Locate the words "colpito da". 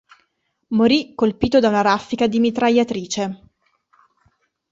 1.13-1.69